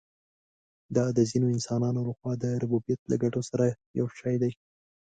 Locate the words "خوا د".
2.17-2.45